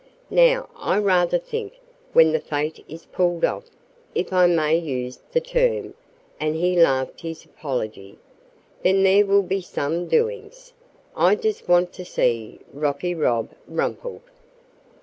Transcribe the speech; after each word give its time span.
Now, 0.31 0.67
I 0.75 0.97
rather 0.97 1.37
think 1.37 1.73
when 2.11 2.31
the 2.31 2.39
fete 2.39 2.83
is 2.89 3.05
'pulled 3.05 3.45
off,' 3.45 3.69
if 4.15 4.33
I 4.33 4.47
may 4.47 4.75
use 4.75 5.21
the 5.31 5.41
term," 5.41 5.93
and 6.39 6.55
he 6.55 6.75
laughed 6.75 7.21
his 7.21 7.45
apology, 7.45 8.17
"then 8.81 9.03
there 9.03 9.27
will 9.27 9.43
be 9.43 9.61
some 9.61 10.07
doin's. 10.07 10.73
I 11.15 11.35
just 11.35 11.67
want 11.69 11.93
to 11.93 12.03
see 12.03 12.61
rocky 12.73 13.13
Rob 13.13 13.49
rumpled." 13.67 14.23